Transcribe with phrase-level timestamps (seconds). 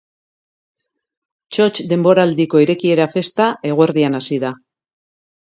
[1.53, 4.53] Txotx denboraldiko irekiera festa eguerdian hasi da.